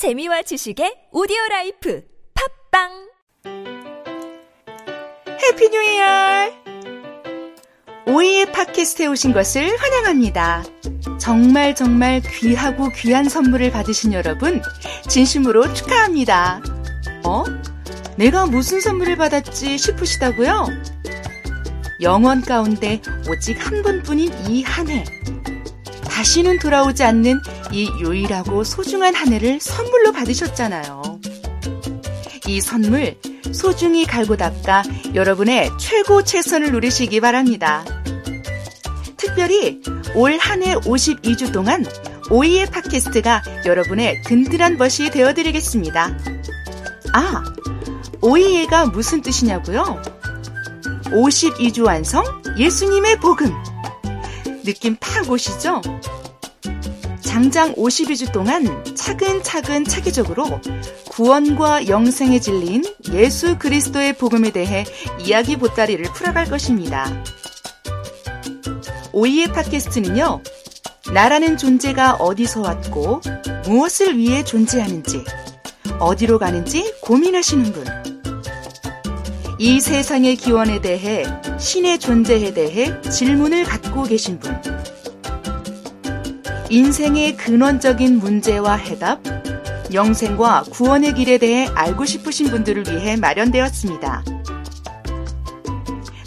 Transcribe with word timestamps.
재미와 0.00 0.40
지식의 0.40 1.12
오디오 1.12 1.36
life 1.50 2.02
팟빵 2.72 2.88
Happy 5.42 5.68
New 5.68 5.82
Year! 5.82 6.50
오예의 8.06 8.50
팟캐스트에 8.50 9.08
오신 9.08 9.34
것을 9.34 9.76
환영합니다. 9.76 10.64
정말 11.20 11.74
정말 11.74 12.22
귀하고 12.22 12.88
귀한 12.96 13.28
선물을 13.28 13.70
받으신 13.72 14.14
여러분, 14.14 14.62
진심으로 15.06 15.74
축하합니다. 15.74 16.62
어? 17.26 17.44
내가 18.16 18.46
무슨 18.46 18.80
선물을 18.80 19.16
받았지 19.16 19.76
싶으시다고요? 19.76 20.64
영원 22.00 22.40
가운데 22.40 23.02
오직 23.28 23.58
한 23.66 23.82
분뿐인 23.82 24.32
이 24.48 24.62
한 24.62 24.88
해. 24.88 25.04
다시는 26.20 26.58
돌아오지 26.58 27.02
않는 27.02 27.40
이 27.72 27.88
유일하고 27.98 28.62
소중한 28.62 29.14
한 29.14 29.32
해를 29.32 29.58
선물로 29.58 30.12
받으셨잖아요. 30.12 31.18
이 32.46 32.60
선물 32.60 33.16
소중히 33.54 34.04
갈고 34.04 34.36
닦아 34.36 34.82
여러분의 35.14 35.70
최고 35.78 36.22
최선을 36.22 36.72
누리시기 36.72 37.22
바랍니다. 37.22 37.86
특별히 39.16 39.80
올 40.14 40.36
한 40.38 40.62
해 40.62 40.74
52주 40.74 41.54
동안 41.54 41.86
오이의 42.28 42.66
팟캐스트가 42.66 43.42
여러분의 43.64 44.20
든든한 44.26 44.76
멋이 44.76 45.10
되어드리겠습니다. 45.10 46.18
아, 47.14 47.44
오이예가 48.20 48.88
무슨 48.88 49.22
뜻이냐고요? 49.22 50.02
52주 51.04 51.86
완성 51.86 52.22
예수님의 52.58 53.16
복음. 53.20 53.54
느낌 54.72 54.94
팍 55.00 55.28
오시죠? 55.28 55.82
장장 57.20 57.74
52주 57.74 58.32
동안 58.32 58.84
차근차근 58.94 59.84
체계적으로 59.84 60.60
구원과 61.10 61.88
영생의 61.88 62.40
진리인 62.40 62.84
예수 63.12 63.58
그리스도의 63.58 64.12
복음에 64.12 64.50
대해 64.52 64.84
이야기 65.18 65.56
보따리를 65.56 66.04
풀어갈 66.12 66.48
것입니다. 66.48 67.10
오이의 69.12 69.48
팟캐스트는요, 69.48 70.40
나라는 71.12 71.56
존재가 71.56 72.14
어디서 72.14 72.60
왔고 72.60 73.22
무엇을 73.64 74.16
위해 74.16 74.44
존재하는지, 74.44 75.24
어디로 75.98 76.38
가는지 76.38 76.94
고민하시는 77.00 77.72
분, 77.72 77.99
이 79.62 79.78
세상의 79.78 80.36
기원에 80.36 80.80
대해 80.80 81.22
신의 81.58 81.98
존재에 81.98 82.54
대해 82.54 82.98
질문을 83.02 83.64
갖고 83.64 84.04
계신 84.04 84.38
분, 84.38 84.58
인생의 86.70 87.36
근원적인 87.36 88.20
문제와 88.20 88.76
해답, 88.76 89.20
영생과 89.92 90.62
구원의 90.70 91.12
길에 91.12 91.36
대해 91.36 91.68
알고 91.74 92.06
싶으신 92.06 92.48
분들을 92.48 92.86
위해 92.88 93.16
마련되었습니다. 93.18 94.24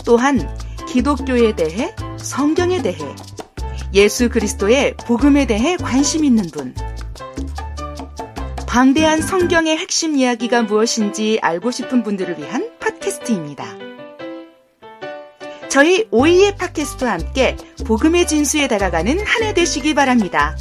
또한 0.05 0.55
기독교에 0.87 1.55
대해, 1.55 1.95
성경에 2.17 2.83
대해, 2.83 2.99
예수 3.95 4.29
그리스도의 4.29 4.95
복음에 5.07 5.47
대해 5.47 5.75
관심 5.77 6.23
있는 6.23 6.51
분, 6.51 6.75
방대한 8.67 9.23
성경의 9.23 9.75
핵심 9.77 10.15
이야기가 10.17 10.61
무엇인지 10.61 11.39
알고 11.41 11.71
싶은 11.71 12.03
분들을 12.03 12.37
위한 12.37 12.72
팟캐스트입니다. 13.13 13.65
저희 15.69 16.07
오이의 16.11 16.55
팟캐스트와 16.55 17.11
함께 17.13 17.55
복음의 17.85 18.27
진수에 18.27 18.67
다가가는 18.67 19.19
한 19.19 19.43
해 19.43 19.53
되시기 19.53 19.93
바랍니다. 19.93 20.55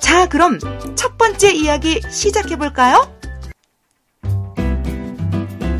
자, 0.00 0.28
그럼 0.28 0.58
첫 0.94 1.16
번째 1.16 1.52
이야기 1.52 2.00
시작해볼까요? 2.10 3.14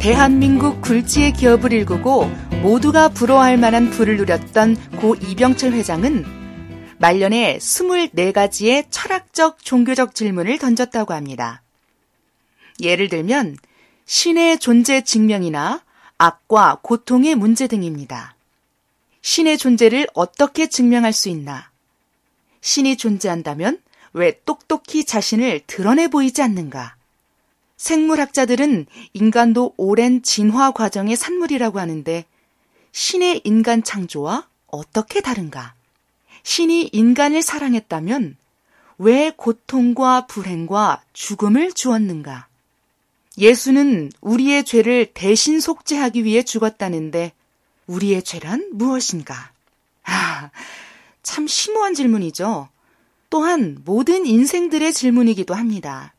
대한민국 0.00 0.80
굴지의 0.80 1.32
기업을 1.32 1.72
일구고 1.72 2.30
모두가 2.62 3.08
부러워할 3.08 3.56
만한 3.56 3.90
부를 3.90 4.16
누렸던 4.16 4.76
고 4.96 5.14
이병철 5.16 5.72
회장은 5.72 6.24
말년에 6.98 7.58
24가지의 7.58 8.86
철학적 8.90 9.62
종교적 9.64 10.14
질문을 10.14 10.58
던졌다고 10.58 11.12
합니다. 11.12 11.62
예를 12.80 13.08
들면 13.08 13.56
신의 14.06 14.60
존재 14.60 15.02
증명이나 15.02 15.82
악과 16.16 16.78
고통의 16.80 17.34
문제 17.34 17.66
등입니다. 17.66 18.36
신의 19.20 19.58
존재를 19.58 20.06
어떻게 20.14 20.68
증명할 20.68 21.12
수 21.12 21.28
있나? 21.28 21.70
신이 22.60 22.96
존재한다면 22.96 23.80
왜 24.12 24.40
똑똑히 24.44 25.04
자신을 25.04 25.62
드러내 25.66 26.06
보이지 26.06 26.40
않는가? 26.40 26.94
생물학자들은 27.76 28.86
인간도 29.12 29.74
오랜 29.76 30.22
진화 30.22 30.70
과정의 30.70 31.16
산물이라고 31.16 31.80
하는데 31.80 32.24
신의 32.92 33.40
인간 33.42 33.82
창조와 33.82 34.46
어떻게 34.68 35.20
다른가? 35.20 35.74
신이 36.44 36.90
인간을 36.92 37.42
사랑했다면 37.42 38.36
왜 38.98 39.32
고통과 39.36 40.26
불행과 40.26 41.02
죽음을 41.12 41.72
주었는가? 41.72 42.46
예수는 43.38 44.10
우리의 44.20 44.64
죄를 44.64 45.06
대신 45.12 45.60
속죄하기 45.60 46.24
위해 46.24 46.42
죽었다는데 46.42 47.32
우리의 47.86 48.22
죄란 48.22 48.70
무엇인가? 48.72 49.52
아, 50.04 50.50
참 51.22 51.46
심오한 51.46 51.94
질문이죠. 51.94 52.68
또한 53.28 53.78
모든 53.84 54.26
인생들의 54.26 54.92
질문이기도 54.92 55.54
합니다. 55.54 56.14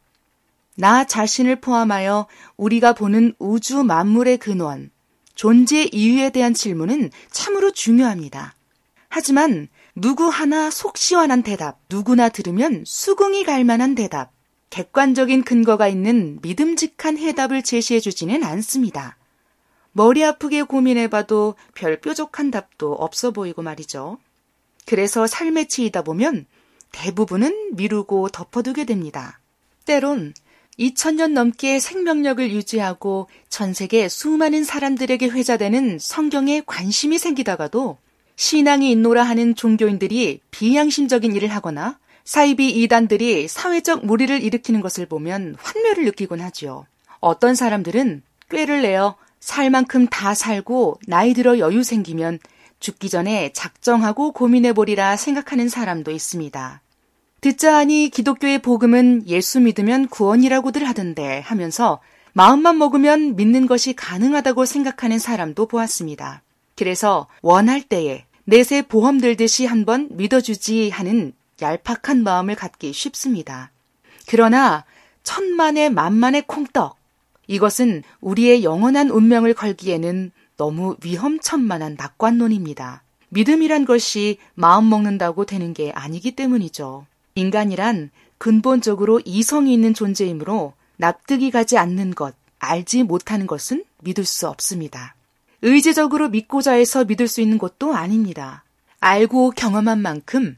나 0.76 1.06
자신을 1.06 1.60
포함하여 1.60 2.28
우리가 2.56 2.94
보는 2.94 3.34
우주 3.40 3.84
만물의 3.84 4.38
근원, 4.38 4.92
존재 5.34 5.84
이유에 5.92 6.30
대한 6.30 6.54
질문은 6.54 7.10
참으로 7.32 7.72
중요합니다. 7.72 8.54
하지만 9.10 9.70
누구 9.96 10.28
하나 10.28 10.70
속 10.70 10.98
시원한 10.98 11.42
대답, 11.42 11.80
누구나 11.90 12.30
들으면 12.30 12.84
수긍이 12.86 13.44
갈 13.44 13.64
만한 13.64 13.96
대답, 13.96 14.32
객관적인 14.70 15.44
근거가 15.44 15.88
있는 15.88 16.40
믿음직한 16.42 17.18
해답을 17.18 17.64
제시해 17.64 18.00
주지는 18.00 18.44
않습니다. 18.44 19.18
머리 19.92 20.24
아프게 20.24 20.62
고민해봐도 20.62 21.56
별 21.74 22.00
뾰족한 22.00 22.52
답도 22.52 22.94
없어 22.94 23.32
보이고 23.32 23.62
말이죠. 23.62 24.20
그래서 24.86 25.26
삶에 25.26 25.66
치이다 25.66 26.04
보면 26.04 26.46
대부분은 26.92 27.76
미루고 27.76 28.30
덮어두게 28.30 28.86
됩니다. 28.86 29.40
때론 29.86 30.34
2000년 30.80 31.32
넘게 31.32 31.80
생명력을 31.80 32.52
유지하고 32.52 33.28
전 33.50 33.74
세계 33.74 34.08
수많은 34.08 34.64
사람들에게 34.64 35.28
회자되는 35.28 35.98
성경에 36.00 36.62
관심이 36.66 37.18
생기다가도 37.18 37.98
신앙이 38.36 38.92
있노라 38.92 39.24
하는 39.24 39.56
종교인들이 39.56 40.42
비양심적인 40.52 41.36
일을 41.36 41.50
하거나 41.50 41.98
사이비 42.28 42.72
이단들이 42.82 43.48
사회적 43.48 44.06
무리를 44.06 44.44
일으키는 44.44 44.82
것을 44.82 45.06
보면 45.06 45.56
환멸을 45.62 46.04
느끼곤 46.04 46.42
하지요. 46.42 46.86
어떤 47.22 47.56
사람들은 47.56 48.22
꾀를 48.50 48.82
내어 48.82 49.16
살 49.40 49.70
만큼 49.70 50.08
다 50.08 50.34
살고 50.34 51.00
나이 51.08 51.34
들어 51.34 51.58
여유 51.58 51.84
생기면 51.84 52.40
죽기 52.82 53.08
전에 53.08 53.54
작정하고 53.54 54.34
고민해보리라 54.34 55.16
생각하는 55.16 55.70
사람도 55.70 56.12
있습니다. 56.12 56.82
듣자 57.40 57.78
하니 57.78 58.10
기독교의 58.10 58.62
복음은 58.62 59.26
예수 59.28 59.62
믿으면 59.62 60.10
구원이라고들 60.10 60.86
하던데 60.86 61.40
하면서 61.46 62.02
마음만 62.34 62.78
먹으면 62.78 63.38
믿는 63.38 63.68
것이 63.68 63.94
가능하다고 63.94 64.66
생각하는 64.66 65.18
사람도 65.18 65.68
보았습니다. 65.68 66.44
그래서 66.76 67.28
원할 67.42 67.82
때에 67.82 68.26
내세 68.44 68.82
보험 68.82 69.22
들듯이 69.22 69.66
한번 69.66 70.10
믿어주지 70.12 70.90
하는 70.90 71.32
얄팍한 71.62 72.24
마음을 72.24 72.56
갖기 72.56 72.94
쉽습니다. 72.94 73.72
그러나 74.28 74.86
천만의 75.24 75.90
만만의 75.92 76.44
콩떡. 76.48 76.98
이것은 77.48 78.04
우리의 78.22 78.64
영원한 78.64 79.10
운명을 79.10 79.54
걸기에는 79.54 80.32
너무 80.58 80.96
위험천만한 81.04 81.96
낙관론입니다. 81.98 83.04
믿음이란 83.30 83.86
것이 83.86 84.38
마음 84.54 84.90
먹는다고 84.90 85.46
되는 85.46 85.74
게 85.74 85.92
아니기 85.92 86.32
때문이죠. 86.32 87.06
인간이란 87.36 88.10
근본적으로 88.38 89.22
이성이 89.26 89.74
있는 89.74 89.94
존재이므로 89.94 90.74
납득이 90.98 91.52
가지 91.52 91.78
않는 91.78 92.16
것, 92.16 92.36
알지 92.60 93.04
못하는 93.04 93.48
것은 93.48 93.84
믿을 94.02 94.26
수 94.26 94.48
없습니다. 94.48 95.16
의지적으로 95.62 96.30
믿고자 96.30 96.74
해서 96.74 97.06
믿을 97.06 97.28
수 97.28 97.42
있는 97.42 97.58
것도 97.58 97.96
아닙니다. 97.96 98.64
알고 99.00 99.52
경험한 99.52 100.02
만큼 100.02 100.56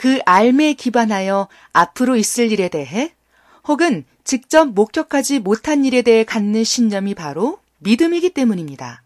그 0.00 0.18
알매에 0.24 0.72
기반하여 0.72 1.48
앞으로 1.74 2.16
있을 2.16 2.52
일에 2.52 2.68
대해 2.70 3.12
혹은 3.68 4.06
직접 4.24 4.70
목격하지 4.70 5.40
못한 5.40 5.84
일에 5.84 6.00
대해 6.00 6.24
갖는 6.24 6.64
신념이 6.64 7.14
바로 7.14 7.58
믿음이기 7.80 8.30
때문입니다. 8.30 9.02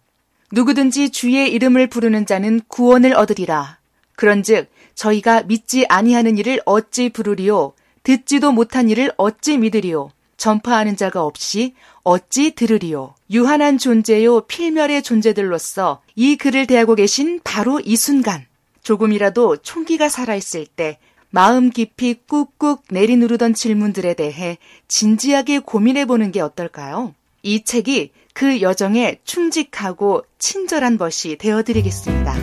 누구든지 0.53 1.11
주의 1.11 1.51
이름을 1.51 1.89
부르는 1.89 2.27
자는 2.27 2.61
구원을 2.69 3.13
얻으리라. 3.13 3.79
그런즉 4.15 4.69
저희가 4.95 5.43
믿지 5.43 5.85
아니하는 5.89 6.39
일을 6.39 6.61
어찌 6.65 7.09
부르리요 7.09 7.73
듣지도 8.05 8.53
못한 8.53 8.89
일을 8.89 9.11
어찌 9.17 9.59
믿으리요? 9.59 10.13
전파하는 10.37 10.97
자가 10.97 11.25
없이 11.25 11.75
어찌 12.05 12.55
들으리요? 12.55 13.17
유한한 13.33 13.79
존재요 13.79 14.43
필멸의 14.43 15.03
존재들로서 15.03 16.03
이 16.15 16.37
글을 16.37 16.69
대하고 16.69 16.95
계신 16.95 17.41
바로 17.43 17.81
이 17.81 17.97
순간 17.97 18.47
조금이라도 18.85 19.57
총기가 19.57 20.09
살아있을 20.09 20.67
때 20.67 20.99
마음 21.31 21.71
깊이 21.71 22.15
꾹꾹 22.29 22.79
내리누르던 22.91 23.55
질문들에 23.55 24.15
대해 24.15 24.59
진지하게 24.87 25.59
고민해 25.59 26.05
보는 26.05 26.31
게 26.31 26.41
어떨까요? 26.41 27.13
이 27.43 27.65
책이 27.65 28.13
그 28.35 28.61
여정에 28.61 29.19
충직하고 29.25 30.23
친절한 30.39 30.97
것이 30.97 31.37
되어드리겠습니다. 31.37 32.35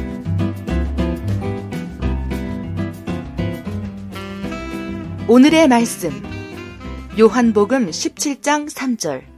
오늘의 5.28 5.70
말씀. 5.70 6.12
요한복음 7.18 7.90
17장 7.90 8.70
3절. 8.70 9.31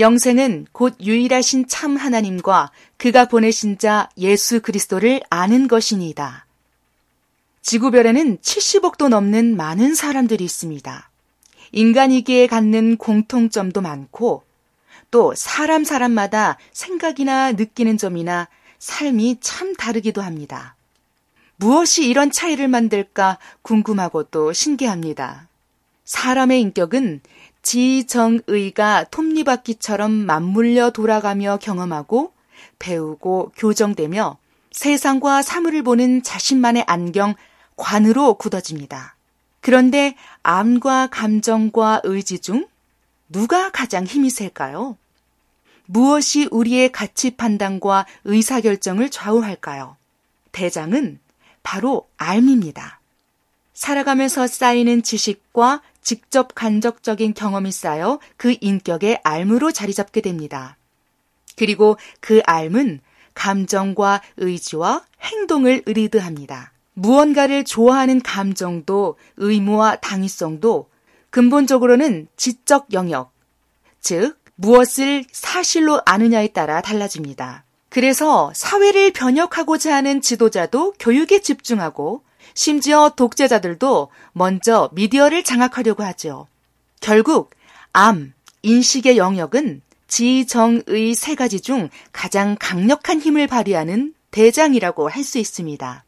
영생은 0.00 0.66
곧 0.72 0.96
유일하신 1.00 1.68
참 1.68 1.96
하나님과 1.96 2.72
그가 2.96 3.26
보내신 3.26 3.78
자 3.78 4.08
예수 4.16 4.60
그리스도를 4.60 5.20
아는 5.30 5.68
것이니이다. 5.68 6.46
지구별에는 7.62 8.38
70억도 8.38 9.08
넘는 9.08 9.56
많은 9.56 9.94
사람들이 9.94 10.42
있습니다. 10.42 11.10
인간이기에 11.72 12.46
갖는 12.46 12.96
공통점도 12.96 13.80
많고 13.82 14.42
또 15.10 15.34
사람 15.34 15.84
사람마다 15.84 16.56
생각이나 16.72 17.52
느끼는 17.52 17.98
점이나 17.98 18.48
삶이 18.78 19.38
참 19.40 19.74
다르기도 19.74 20.22
합니다. 20.22 20.76
무엇이 21.56 22.08
이런 22.08 22.30
차이를 22.30 22.68
만들까 22.68 23.38
궁금하고 23.62 24.24
또 24.24 24.52
신기합니다. 24.52 25.48
사람의 26.04 26.60
인격은 26.62 27.20
지정의가 27.62 29.04
톱니바퀴처럼 29.10 30.10
맞물려 30.10 30.90
돌아가며 30.90 31.58
경험하고 31.58 32.32
배우고 32.78 33.52
교정되며 33.56 34.38
세상과 34.72 35.42
사물을 35.42 35.82
보는 35.82 36.22
자신만의 36.22 36.84
안경, 36.86 37.34
관으로 37.76 38.34
굳어집니다. 38.34 39.16
그런데 39.60 40.14
암과 40.42 41.08
감정과 41.08 42.00
의지 42.04 42.38
중 42.38 42.66
누가 43.28 43.70
가장 43.70 44.04
힘이 44.04 44.30
셀까요? 44.30 44.96
무엇이 45.86 46.48
우리의 46.50 46.92
가치 46.92 47.32
판단과 47.32 48.06
의사결정을 48.24 49.10
좌우할까요? 49.10 49.96
대장은 50.52 51.18
바로 51.62 52.08
알입니다. 52.16 53.00
살아가면서 53.74 54.46
쌓이는 54.46 55.02
지식과 55.02 55.82
직접 56.02 56.54
간접적인 56.54 57.34
경험이 57.34 57.72
쌓여 57.72 58.18
그 58.36 58.56
인격의 58.60 59.20
알무로 59.22 59.72
자리 59.72 59.94
잡게 59.94 60.20
됩니다. 60.20 60.76
그리고 61.56 61.96
그 62.20 62.40
알은 62.44 63.00
감정과 63.34 64.22
의지와 64.36 65.04
행동을 65.20 65.82
의리드합니다. 65.86 66.72
무언가를 66.94 67.64
좋아하는 67.64 68.20
감정도 68.20 69.16
의무와 69.36 69.96
당위성도 69.96 70.88
근본적으로는 71.30 72.28
지적 72.36 72.92
영역, 72.92 73.32
즉, 74.00 74.38
무엇을 74.56 75.24
사실로 75.32 76.02
아느냐에 76.04 76.48
따라 76.48 76.82
달라집니다. 76.82 77.64
그래서 77.88 78.52
사회를 78.54 79.12
변혁하고자 79.12 79.94
하는 79.94 80.20
지도자도 80.20 80.94
교육에 80.98 81.40
집중하고 81.40 82.22
심지어 82.54 83.10
독재자들도 83.16 84.08
먼저 84.32 84.90
미디어를 84.92 85.44
장악하려고 85.44 86.02
하죠. 86.04 86.46
결국 87.00 87.50
암, 87.92 88.32
인식의 88.62 89.16
영역은 89.16 89.82
지정의 90.08 91.14
세 91.14 91.34
가지 91.34 91.60
중 91.60 91.88
가장 92.12 92.56
강력한 92.58 93.20
힘을 93.20 93.46
발휘하는 93.46 94.14
대장이라고 94.30 95.08
할 95.08 95.24
수 95.24 95.38
있습니다. 95.38 96.04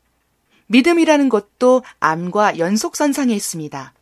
믿음이라는 0.66 1.28
것도 1.28 1.82
암과 2.00 2.58
연속선상에 2.58 3.34
있습니다. 3.34 3.92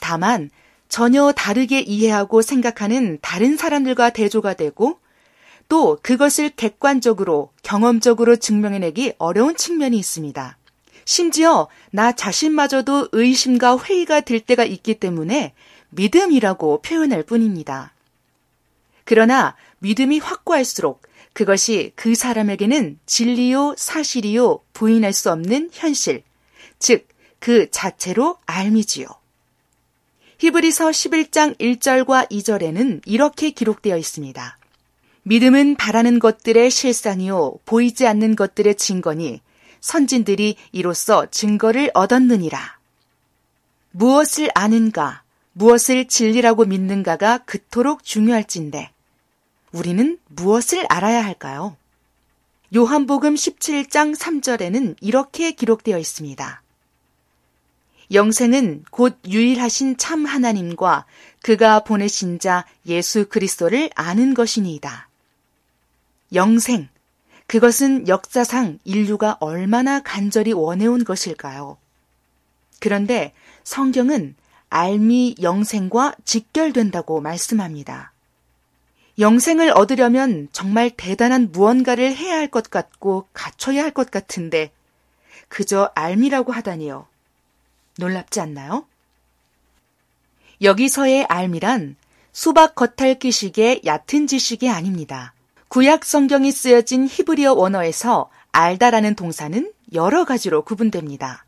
다만 0.00 0.50
전혀 0.88 1.32
다르게 1.32 1.80
이해하고 1.80 2.42
생각하는 2.42 3.18
다른 3.22 3.56
사람들과 3.56 4.10
대조가 4.10 4.54
되고 4.54 4.98
또 5.68 5.98
그것을 6.02 6.50
객관적으로 6.50 7.50
경험적으로 7.62 8.36
증명해내기 8.36 9.14
어려운 9.18 9.56
측면이 9.56 9.96
있습니다. 9.96 10.58
심지어 11.12 11.68
나 11.90 12.12
자신마저도 12.12 13.10
의심과 13.12 13.80
회의가 13.80 14.22
들 14.22 14.40
때가 14.40 14.64
있기 14.64 14.94
때문에 14.94 15.52
믿음이라고 15.90 16.80
표현할 16.80 17.22
뿐입니다. 17.22 17.92
그러나 19.04 19.54
믿음이 19.80 20.20
확고할수록 20.20 21.02
그것이 21.34 21.92
그 21.96 22.14
사람에게는 22.14 22.98
진리요, 23.04 23.74
사실이요, 23.76 24.60
부인할 24.72 25.12
수 25.12 25.30
없는 25.30 25.68
현실, 25.74 26.22
즉, 26.78 27.06
그 27.40 27.70
자체로 27.70 28.38
알미지요. 28.46 29.04
히브리서 30.38 30.88
11장 30.88 31.58
1절과 31.58 32.30
2절에는 32.30 33.02
이렇게 33.04 33.50
기록되어 33.50 33.98
있습니다. 33.98 34.58
믿음은 35.24 35.76
바라는 35.76 36.18
것들의 36.20 36.70
실상이요, 36.70 37.58
보이지 37.66 38.06
않는 38.06 38.34
것들의 38.34 38.76
증거니, 38.76 39.42
선진들이 39.82 40.56
이로써 40.72 41.26
증거를 41.26 41.90
얻었느니라. 41.92 42.78
무엇을 43.90 44.48
아는가, 44.54 45.22
무엇을 45.52 46.08
진리라고 46.08 46.64
믿는가가 46.64 47.38
그토록 47.38 48.02
중요할진데, 48.02 48.90
우리는 49.72 50.18
무엇을 50.28 50.86
알아야 50.88 51.22
할까요? 51.22 51.76
요한복음 52.74 53.34
17장 53.34 54.16
3절에는 54.16 54.96
이렇게 55.02 55.52
기록되어 55.52 55.98
있습니다. 55.98 56.62
영생은 58.12 58.84
곧 58.90 59.18
유일하신 59.26 59.96
참 59.96 60.24
하나님과 60.24 61.06
그가 61.42 61.80
보내신 61.80 62.38
자 62.38 62.64
예수 62.86 63.26
그리스도를 63.28 63.90
아는 63.94 64.34
것이니이다. 64.34 65.08
영생. 66.34 66.88
그것은 67.52 68.08
역사상 68.08 68.78
인류가 68.82 69.36
얼마나 69.38 70.00
간절히 70.00 70.54
원해온 70.54 71.04
것일까요? 71.04 71.76
그런데 72.80 73.34
성경은 73.62 74.36
알미 74.70 75.34
영생과 75.42 76.14
직결된다고 76.24 77.20
말씀합니다. 77.20 78.14
영생을 79.18 79.70
얻으려면 79.76 80.48
정말 80.52 80.88
대단한 80.96 81.52
무언가를 81.52 82.16
해야 82.16 82.38
할 82.38 82.48
것 82.48 82.70
같고 82.70 83.28
갖춰야 83.34 83.82
할 83.82 83.90
것 83.90 84.10
같은데 84.10 84.72
그저 85.48 85.90
알미라고 85.94 86.52
하다니요. 86.52 87.06
놀랍지 87.98 88.40
않나요? 88.40 88.86
여기서의 90.62 91.26
알미란 91.26 91.96
수박 92.32 92.74
겉핥기식의 92.76 93.82
얕은 93.84 94.26
지식이 94.26 94.70
아닙니다. 94.70 95.34
구약 95.72 96.04
성경이 96.04 96.52
쓰여진 96.52 97.08
히브리어 97.10 97.54
원어에서 97.54 98.28
알다라는 98.52 99.14
동사는 99.14 99.72
여러 99.94 100.26
가지로 100.26 100.64
구분됩니다. 100.64 101.46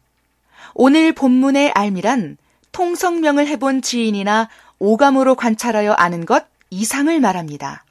오늘 0.72 1.12
본문의 1.12 1.72
알미란 1.72 2.38
통성명을 2.72 3.46
해본 3.46 3.82
지인이나 3.82 4.48
오감으로 4.78 5.34
관찰하여 5.34 5.92
아는 5.92 6.24
것 6.24 6.46
이상을 6.70 7.20
말합니다. 7.20 7.84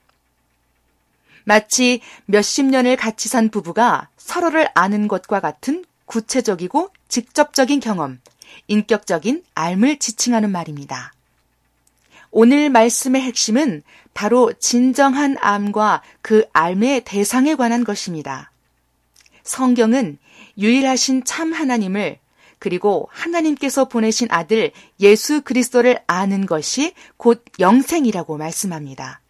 마치 1.44 2.02
몇십 2.26 2.66
년을 2.66 2.96
같이 2.96 3.30
산 3.30 3.50
부부가 3.50 4.10
서로를 4.18 4.68
아는 4.74 5.08
것과 5.08 5.40
같은 5.40 5.86
구체적이고 6.06 6.90
직접적인 7.10 7.80
경험, 7.80 8.20
인격적인 8.68 9.44
알을 9.54 10.00
지칭하는 10.00 10.50
말입니다. 10.50 11.14
오늘 12.36 12.72
말씀의 12.72 13.22
핵심은 13.22 13.84
바로 14.16 14.52
진정한 14.54 15.38
암과 15.40 16.02
그 16.24 16.46
암의 16.52 17.02
대상에 17.06 17.54
관한 17.54 17.84
것입니다. 17.84 18.52
성경은 19.44 20.18
유일하신 20.58 21.26
참 21.26 21.54
하나님을 21.54 22.18
그리고 22.58 23.08
하나님께서 23.12 23.86
보내신 23.86 24.30
아들 24.32 24.72
예수 25.00 25.42
그리스도를 25.42 26.00
아는 26.08 26.48
것이 26.48 26.96
곧 27.18 27.46
영생이라고 27.60 28.38
말씀합니다. 28.38 29.22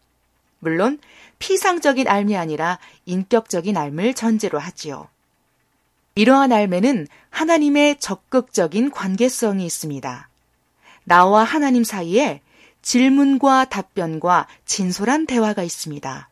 물론 0.59 0.97
피상적인 1.39 2.07
알미 2.07 2.37
아니라 2.37 2.79
인격적인 3.05 3.75
알을 3.75 4.13
전제로 4.13 4.59
하지요. 4.59 5.09
이러한 6.15 6.53
알매는 6.53 7.07
하나님의 7.31 7.99
적극적인 7.99 8.91
관계성이 8.91 9.65
있습니다. 9.65 10.29
나와 11.03 11.43
하나님 11.43 11.83
사이에 11.83 12.39
질문과 12.83 13.65
답변과 13.65 14.47
진솔한 14.65 15.25
대화가 15.25 15.63
있습니다. 15.63 16.29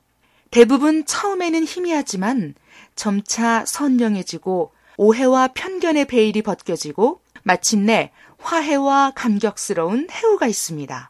대부분 0.51 1.05
처음에는 1.05 1.63
희미하지만 1.63 2.53
점차 2.95 3.65
선명해지고 3.65 4.71
오해와 4.97 5.47
편견의 5.55 6.05
베일이 6.05 6.43
벗겨지고 6.43 7.21
마침내 7.43 8.11
화해와 8.37 9.13
감격스러운 9.15 10.07
해우가 10.11 10.47
있습니다. 10.47 11.09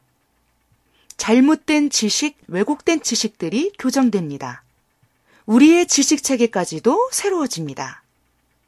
잘못된 1.18 1.90
지식, 1.90 2.38
왜곡된 2.48 3.02
지식들이 3.02 3.74
교정됩니다. 3.78 4.64
우리의 5.46 5.88
지식 5.88 6.24
체계까지도 6.24 7.10
새로워집니다. 7.12 8.04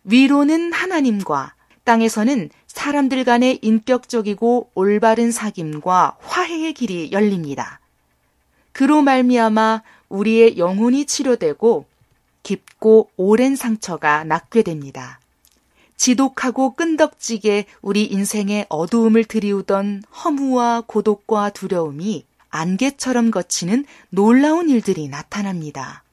위로는 0.03 0.73
하나님과 0.73 1.53
땅에서는 1.83 2.49
사람들 2.73 3.23
간의 3.23 3.59
인격적이고 3.61 4.71
올바른 4.73 5.29
사귐과 5.29 6.15
화해의 6.19 6.73
길이 6.73 7.11
열립니다. 7.11 7.79
그로 8.71 9.03
말미암아 9.03 9.83
우리의 10.09 10.57
영혼이 10.57 11.05
치료되고 11.05 11.85
깊고 12.41 13.09
오랜 13.15 13.55
상처가 13.55 14.23
낫게 14.23 14.63
됩니다. 14.63 15.19
지독하고 15.95 16.73
끈덕지게 16.73 17.67
우리 17.83 18.05
인생의 18.05 18.65
어두움을 18.69 19.25
드리우던 19.25 20.03
허무와 20.23 20.83
고독과 20.87 21.51
두려움이 21.51 22.25
안개처럼 22.49 23.29
거치는 23.29 23.85
놀라운 24.09 24.69
일들이 24.69 25.07
나타납니다. 25.07 26.03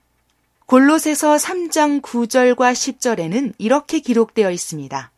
골로새서 0.67 1.37
3장 1.37 2.03
9절과 2.03 2.75
10절에는 2.75 3.55
이렇게 3.57 3.99
기록되어 4.01 4.51
있습니다. 4.51 5.11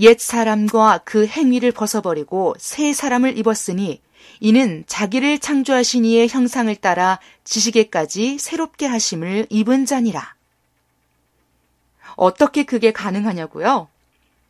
옛 0.00 0.18
사람과 0.18 1.00
그 1.04 1.26
행위를 1.26 1.72
벗어버리고 1.72 2.54
새 2.58 2.94
사람을 2.94 3.36
입었으니 3.36 4.00
이는 4.40 4.84
자기를 4.86 5.38
창조하신 5.38 6.06
이의 6.06 6.28
형상을 6.28 6.74
따라 6.76 7.18
지식에까지 7.44 8.38
새롭게 8.38 8.86
하심을 8.86 9.46
입은 9.50 9.84
자니라. 9.84 10.34
어떻게 12.16 12.64
그게 12.64 12.92
가능하냐고요? 12.92 13.88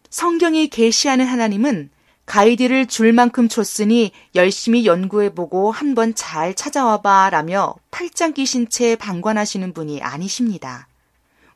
성경이 0.09 0.69
계시하는 0.69 1.27
하나님은 1.27 1.91
가이드를 2.27 2.87
줄 2.87 3.13
만큼 3.13 3.49
줬으니 3.49 4.13
열심히 4.37 4.87
연구해보고 4.87 5.73
한번 5.73 6.15
잘 6.15 6.55
찾아와봐 6.55 7.31
라며 7.31 7.75
팔짱 7.91 8.35
끼신 8.35 8.69
채 8.69 8.95
방관하시는 8.95 9.73
분이 9.73 10.01
아니십니다. 10.01 10.87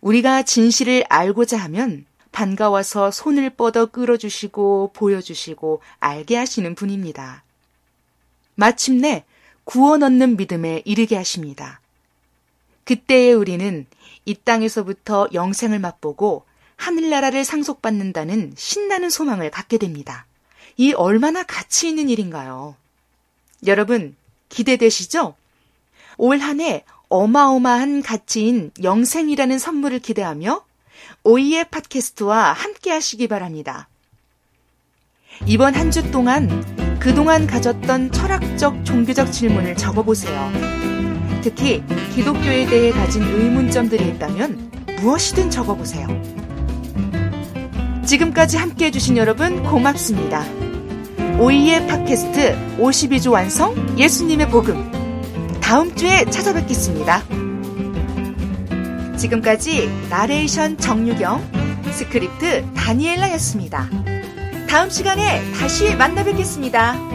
우리가 0.01 0.43
진실을 0.43 1.05
알고자 1.09 1.59
하면 1.59 2.07
반가워서 2.35 3.13
손을 3.13 3.49
뻗어 3.49 3.87
끌어주시고 3.87 4.91
보여주시고 4.93 5.81
알게 6.01 6.37
하시는 6.37 6.75
분입니다. 6.75 7.45
마침내 8.57 9.25
구원 9.63 10.03
얻는 10.03 10.37
믿음에 10.37 10.83
이르게 10.85 11.17
하십니다. 11.17 11.81
그때에 12.85 13.33
우리는 13.33 13.87
이 14.25 14.35
땅에서부터 14.35 15.29
영생을 15.33 15.79
맛보고 15.79 16.45
하늘나라를 16.77 17.45
상속받는다는 17.45 18.55
신나는 18.57 19.11
소망을 19.11 19.53
갖게 19.53 19.79
됩니다. 19.79 20.27
이 20.77 20.93
얼마나 20.93 21.45
가치 21.45 21.89
있는 21.89 22.09
일인가요? 22.09 22.75
여러분, 23.65 24.17
기대되시죠? 24.49 25.37
올 26.19 26.41
한 26.41 26.61
해 26.61 26.85
어마어마한 27.09 28.03
가치인 28.03 28.73
영생이라는 28.83 29.59
선물을 29.59 30.01
기대하며 30.01 30.65
오이의 31.25 31.67
팟캐스트와 31.71 32.53
함께 32.53 32.91
하시기 32.91 33.29
바랍니다. 33.29 33.89
이번 35.47 35.75
한 35.75 35.91
주 35.91 36.11
동안 36.11 36.99
그동안 37.01 37.47
가졌던 37.47 38.13
철학적, 38.13 38.85
종교적 38.85 39.31
질문을 39.31 39.77
적어보세요. 39.77 40.51
특히 41.43 41.83
기독교에 42.15 42.67
대해 42.67 42.91
가진 42.93 43.23
의문점들이 43.23 44.09
있다면 44.09 44.71
무엇이든 45.01 45.51
적어보세요. 45.51 46.09
지금까지 48.07 48.57
함께 48.57 48.87
해주신 48.87 49.17
여러분 49.17 49.63
고맙습니다. 49.65 50.45
오이의 51.39 51.87
팟캐스트 51.89 52.79
52주 52.79 53.33
완성 53.33 53.75
예수님의 53.99 54.49
복음. 54.49 54.91
다음 55.61 55.95
주에 55.95 56.25
찾아뵙겠습니다. 56.27 57.44
지금까지 59.17 59.89
나레이션 60.11 60.79
정유경, 60.79 61.41
스크립트 61.93 62.65
다니엘라였습니다. 62.75 63.89
다음 64.69 64.91
시간에 64.91 65.41
다시 65.53 65.95
만나 65.95 66.25
뵙겠습니다. 66.25 67.14